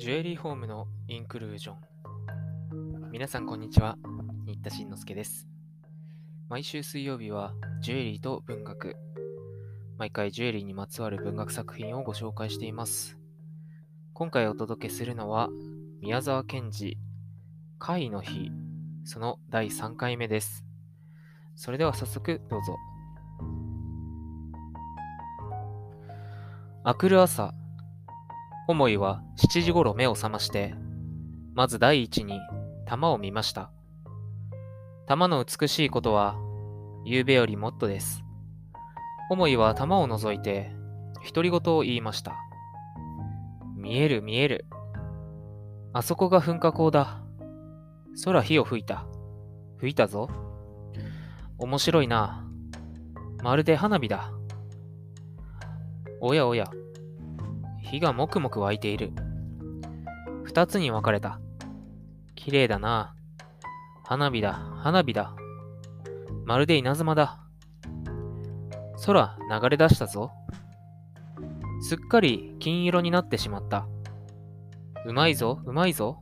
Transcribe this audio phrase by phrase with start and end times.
[0.00, 3.10] ジュエリーホームのインクルージョン。
[3.10, 3.98] 皆さんこんにちは。
[4.46, 5.46] 新田慎之介です。
[6.48, 7.52] 毎週水曜日は
[7.82, 8.96] ジュエリーと文学。
[9.98, 13.18] 毎回ジュエリーにまつわる文学作品をご紹介しています。
[14.14, 15.50] 今回お届けするのは
[16.00, 16.96] 宮沢賢治、
[17.78, 18.50] 会の日、
[19.04, 20.64] その第3回目です。
[21.56, 22.74] それでは早速どうぞ。
[26.86, 27.52] 明くる朝、
[28.70, 30.76] ホモイは7時頃目を覚まして、
[31.54, 32.38] まず第一に
[32.86, 33.72] 玉を見ました。
[35.08, 36.36] 玉の美しいことは、
[37.04, 38.22] 夕べよりもっとです。
[39.28, 40.70] ホモイは玉を覗いて、
[41.34, 42.36] 独り言を言いました。
[43.74, 44.66] 見える見える。
[45.92, 47.24] あそこが噴火口だ。
[48.24, 49.04] 空火を吹いた。
[49.78, 50.28] 吹いたぞ。
[51.58, 52.46] 面白いな。
[53.42, 54.30] まるで花火だ。
[56.20, 56.70] おやおや。
[57.90, 59.10] 火がもくもく湧いている。
[60.44, 61.40] 二つに分かれた。
[62.36, 63.16] 綺麗だな。
[64.04, 65.34] 花火だ、花火だ。
[66.44, 67.40] まるで稲妻だ。
[69.04, 70.30] 空流れ出したぞ。
[71.82, 73.88] すっかり金色になってしまった。
[75.04, 76.20] うまいぞ、うまいぞ。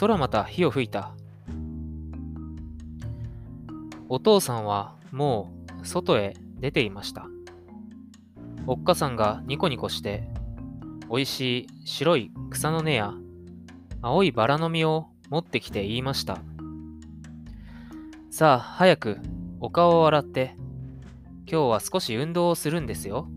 [0.00, 1.14] 空また火を吹いた。
[4.08, 7.26] お父さんはもう外へ出ていました。
[8.66, 10.26] おっかさんがニコニコして
[11.08, 13.14] おいしい白い草の根や
[14.02, 16.38] 青いバラの実を持ってきて言いました。
[18.30, 19.18] さあ、早く
[19.60, 20.56] お顔を洗って、
[21.46, 23.28] 今日は少し運動をするんですよ。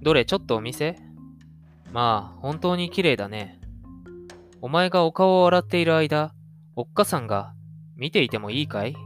[0.00, 0.96] どれちょっとお見せ
[1.92, 3.60] まあ、本当に綺麗だね。
[4.60, 6.32] お前がお顔を洗っている間、
[6.76, 7.52] おっかさんが
[7.96, 8.96] 見ていてもいいかい？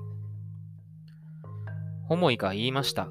[2.05, 3.09] ホモイが言いました。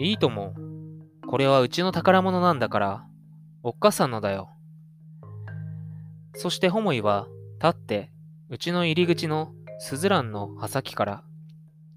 [0.00, 0.54] いいとも。
[1.28, 3.06] これはうちの宝物なんだから、
[3.62, 4.48] おっかさんのだよ。
[6.34, 7.26] そしてホモイは
[7.62, 8.10] 立って、
[8.48, 11.24] うちの入り口のスズランの刃先から、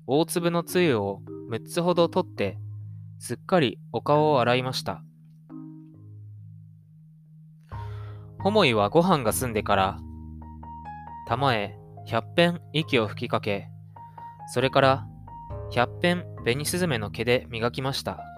[0.05, 2.57] 大粒のつゆを6つほど取って、
[3.19, 5.01] すっかりお顔を洗いました。
[8.39, 9.99] ホモイはご飯が済んでから、
[11.29, 13.69] 玉へ100遍息を吹きかけ、
[14.53, 15.07] それから
[15.71, 18.30] 100遍紅スズメの毛で磨きました。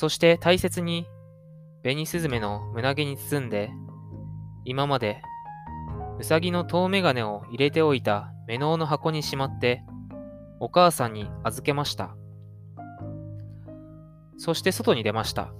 [0.00, 1.06] そして大切に
[1.82, 3.70] 紅スズメの胸毛に包んで、
[4.64, 5.20] 今まで
[6.18, 9.84] うさぎの遠眼鏡を入れておいた目のの箱にしまって、
[10.58, 12.16] お母さんに預けました。
[14.38, 15.52] そして外に出ました。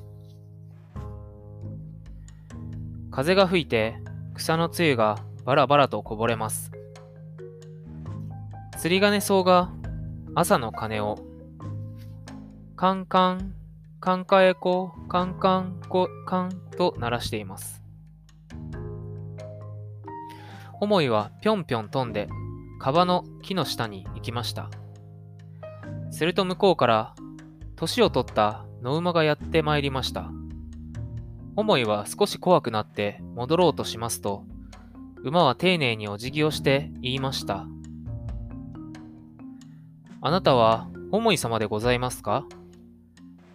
[3.10, 3.98] 風が吹いて
[4.32, 6.72] 草のつゆがバラバラとこぼれます。
[8.78, 9.70] 釣り鐘草が
[10.34, 11.18] 朝の鐘を
[12.74, 13.59] カンカン
[14.02, 17.82] カンカエコカンカンコカンと鳴らしています。
[20.72, 22.26] ホモイはぴょんぴょん飛んで
[22.80, 24.70] カバの木の下に行きました。
[26.10, 27.14] すると向こうから
[27.76, 30.30] 年を取った野馬がやってまいりました。
[31.54, 34.44] ホモイは少し怖くなって戻ろうとしますと、
[35.22, 37.66] 馬は丁寧にお辞儀をして言いました。
[40.22, 42.46] あなたはホモイ様でございますか？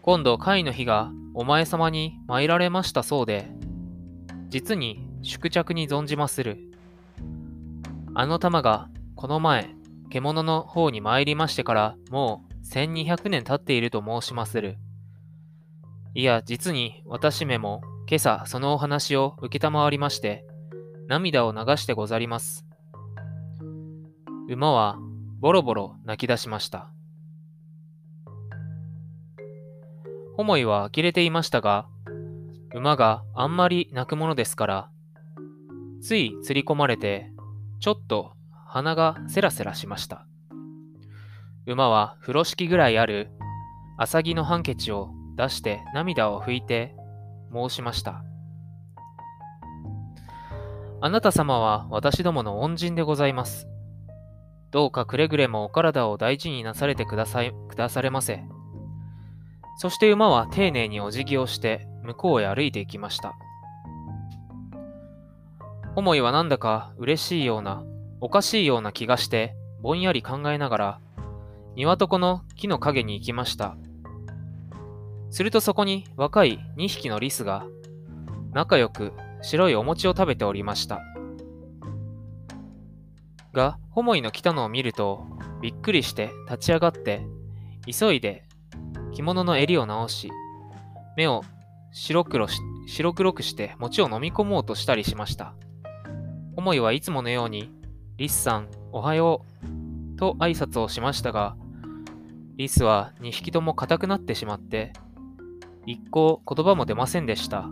[0.06, 3.50] 今度会の日がお前様に参られましたそうで、
[4.50, 6.60] 実に宿着に存じまする。
[8.14, 9.74] あの玉がこの前、
[10.12, 14.78] 獣の方に参りましてからもう1200年経っていると申しまする。
[16.14, 20.46] いや、実に私めも今朝そのお話を受けたまわりまして、
[21.08, 22.64] 涙を流してござります。
[24.50, 25.00] 馬は
[25.40, 26.95] ボロボロ泣き出しました。
[30.38, 31.88] ホモイは呆れていましたが、
[32.74, 34.90] 馬があんまり泣くものですから、
[36.02, 37.32] つい釣り込まれて、
[37.80, 38.34] ちょっと
[38.68, 40.28] 鼻がセラセラしました。
[41.66, 43.32] 馬は風呂敷ぐらいある
[43.98, 46.96] 浅木のハンケチを出して涙を拭いて
[47.54, 48.24] 申しました。
[51.00, 53.70] あなた様は私どもの恩人でございます。
[54.72, 58.44] どうかくれぐれもお体を大事になされてください、くだされませ。
[59.78, 63.36] そして馬は丁寧にお辞儀をして向こうへ歩いていきました。
[65.96, 67.84] ホモイはなんだか嬉しいような、
[68.20, 71.00] おかしいような気がして、ぼんやり考えながら、
[71.76, 73.78] 庭床の木の陰に行きました。
[75.30, 77.66] するとそこに若い2匹のリスが、
[78.52, 81.02] 仲良く白いお餅を食べておりました。
[83.54, 85.26] が、ホモイの来たのを見ると、
[85.62, 87.26] びっくりして立ち上がって、
[87.86, 88.45] 急いで
[89.16, 90.30] 着物の襟を直し、
[91.16, 91.44] 目を
[91.94, 95.56] 白黒し白黒くして餅を飲み込もうとしたりしました。
[96.58, 97.72] ホモイはいつものように、
[98.18, 101.56] リスさん、おはよう、と挨拶をしましたが、
[102.58, 104.92] リスは2匹とも硬くなってしまって、
[105.86, 107.70] 一向言葉も出ませんでした。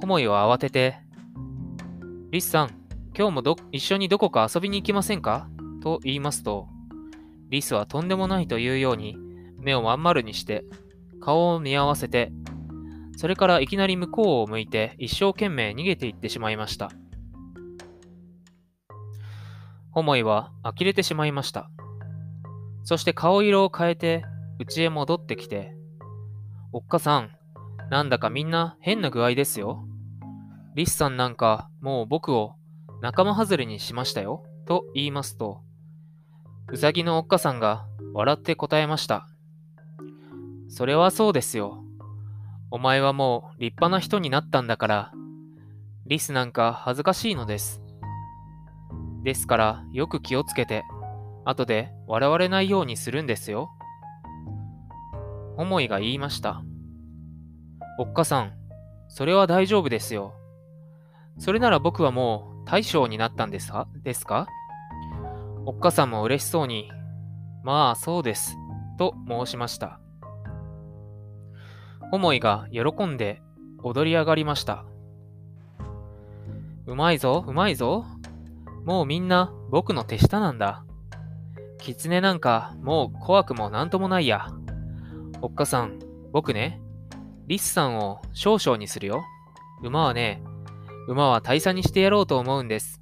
[0.00, 0.96] ホモイは慌てて、
[2.30, 2.70] リスさん、
[3.14, 5.48] 今日もど一緒にどこか遊びに行きませんか？
[5.82, 6.68] と言いますと、
[7.50, 9.16] リスはとんでもないというように
[9.60, 10.64] 目をまん丸にして
[11.20, 12.32] 顔を見合わせて、
[13.16, 16.90] それからいきなり向こうを向いて一生懸命逃げていってしまいました。
[19.90, 21.70] ホモイは呆れてしまいました。
[22.84, 24.24] そして顔色を変えて
[24.58, 25.74] 家へ戻ってきて、
[26.72, 27.30] おっかさん、
[27.90, 29.84] なんだかみんな変な具合ですよ。
[30.74, 32.54] リスさんなんかもう僕を
[33.02, 34.44] 仲間外れにしましたよ。
[34.66, 35.62] と言いますと、
[36.68, 37.84] うさぎのおっかさんが
[38.14, 39.26] 笑って答えました。
[40.70, 41.82] それはそうですよ。
[42.70, 45.12] お前はもう立派な人になったんだから、
[46.06, 47.82] リスなんか恥ずかしいのです。
[49.24, 50.84] ですからよく気をつけて、
[51.44, 53.70] 後で笑われないようにするんですよ。
[55.56, 56.62] 思いが言いました。
[57.98, 58.52] おっかさん、
[59.08, 60.34] それは大丈夫ですよ。
[61.38, 63.88] それなら僕はもう大将になったんですか？
[64.04, 64.46] ですか？
[65.66, 66.88] おっかさんも嬉しそうに、
[67.64, 68.56] まあそうです、
[68.98, 69.99] と申しました。
[72.12, 73.40] 思いが喜んで
[73.82, 74.84] 踊り上がりました。
[76.86, 78.04] うまいぞ、うまいぞ。
[78.84, 80.84] もうみんな僕の手下なんだ。
[81.78, 84.48] 狐なんかもう怖くもなんともないや。
[85.40, 85.98] おっかさん、
[86.32, 86.80] 僕ね、
[87.46, 89.22] リスさんを少々にするよ。
[89.82, 90.42] 馬はね、
[91.08, 93.00] 馬は大差にしてやろうと思うんです。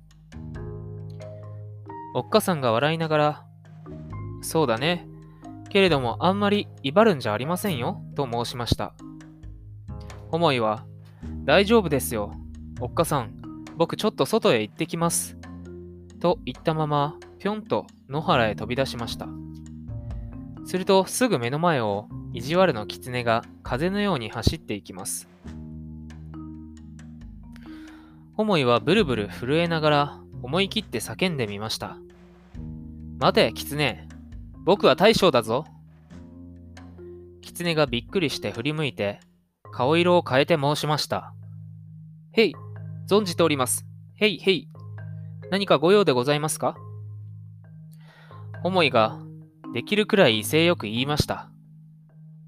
[2.14, 3.44] おっかさんが笑いながら、
[4.42, 5.07] そうだね。
[5.68, 8.94] けれどもあんまり威張るんじゃありませんよ、と申しました。
[10.30, 10.84] 思いは、
[11.44, 12.32] 大丈夫ですよ。
[12.80, 13.34] おっかさん、
[13.76, 15.36] 僕ちょっと外へ行ってきます。
[16.20, 19.28] と言ったまま、ぴょんと野原へ飛び出しました。
[20.64, 25.28] するとすぐ目の前を意地悪の狐が風のように走っていきます。
[28.36, 31.96] 思いはブルブル震えながら思い切って叫んでみました。
[33.18, 34.07] 待て、狐。
[34.68, 35.64] 僕は大将だぞ。
[37.40, 39.18] 狐がびっくりして振り向いて、
[39.72, 41.32] 顔色を変えて申しました。
[42.32, 42.54] へい、
[43.08, 43.86] 存じております。
[44.16, 44.68] へいへい。
[45.50, 46.76] 何かご用でございますか？
[48.62, 49.18] 思いが、
[49.72, 51.48] できるくらい威勢よく言いました。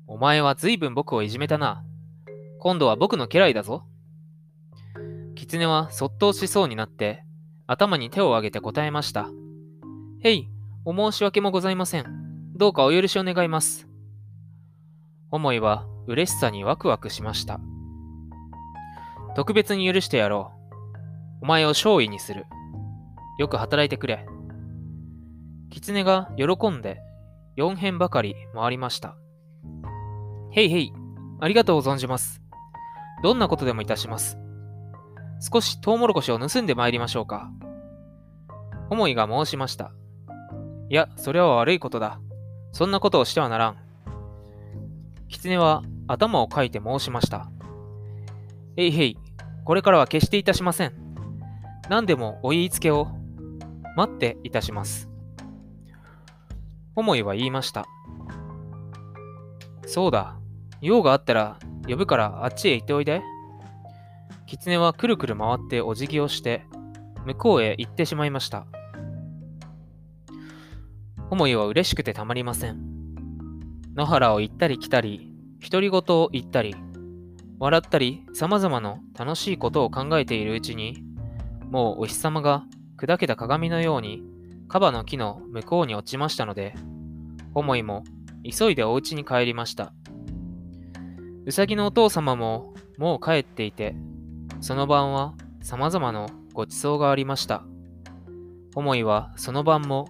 [0.07, 1.83] お前は随分僕をいじめたな。
[2.59, 3.87] 今度は僕の家来だぞ。
[5.37, 7.25] 狐はそっとしそうになって、
[7.67, 9.31] 頭に手を挙げて答えました。
[10.23, 10.51] へい、
[10.87, 12.07] お申し訳もございません。
[12.57, 13.87] どうかお許しを願います。
[15.31, 17.61] 思いは嬉しさにワクワクしました。
[19.37, 20.53] 特別に許してやろ
[21.43, 21.45] う。
[21.45, 22.47] お前を勝位にする。
[23.39, 24.27] よく働いてくれ。
[25.71, 27.03] 狐が喜んで
[27.57, 29.17] 四辺ばかり回りました。
[30.53, 30.93] へいへい、
[31.41, 32.41] ありがとう存じます。
[33.23, 34.39] どんなことでもいたします。
[35.41, 37.51] 少しトウモロコシを盗んで参りましょうか。
[38.89, 39.93] 思いが申しました。
[40.91, 42.21] いや、それは悪いことだ。
[42.73, 43.77] そんなことをしてはならん。
[45.29, 47.49] 狐は頭をかいて申しました。
[48.77, 49.19] えいへい、
[49.65, 50.93] これからは決していたしません。
[51.89, 53.07] 何でもお言いつけを
[53.97, 55.09] 待っていたします。
[56.97, 57.87] 思いは言いました。
[59.87, 60.37] そうだ、
[60.81, 61.57] 用があったら
[61.89, 63.23] 呼ぶからあっちへ行っておいで。
[64.47, 66.67] 狐はくるくる回ってお辞儀をして
[67.27, 68.67] 向こうへ行ってしまいました。
[71.31, 72.81] 思いは嬉しくてたまりません。
[73.95, 75.33] 野原を行ったり来たり、
[75.71, 76.75] 独り言を言ったり、
[77.61, 81.05] 笑ったり、様々な楽しいことを考えているうちに、
[81.71, 82.65] もうお日様が
[82.99, 84.25] 砕けた鏡のように、
[84.67, 86.75] カバの木の向こうに落ちましたので、
[87.55, 88.03] 思いも
[88.43, 89.93] 急いでお家に帰りました。
[91.47, 93.95] うさぎのお父様ももう帰っていて、
[94.61, 97.63] その晩は様々なごちそうがありました。
[98.75, 100.09] 思いはその晩も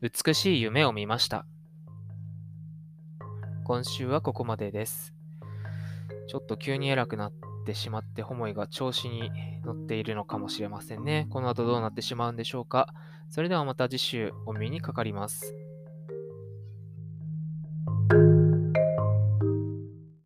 [0.00, 1.44] 美しい夢を見ました。
[3.64, 5.12] 今週はここまでです。
[6.28, 7.32] ちょっと急に偉くなっ
[7.66, 9.32] てしまって、ホモイが調子に
[9.64, 11.26] 乗っているのかもしれませんね。
[11.30, 12.94] この後どうなってしまうんでしょうか。
[13.28, 15.52] それではまた次週お耳にかかります。